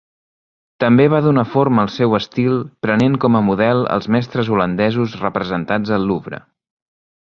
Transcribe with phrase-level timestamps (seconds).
[0.83, 2.57] També va donar forma al seu estil
[2.87, 6.47] prenent com a model els mestres holandesos representats al Louvre.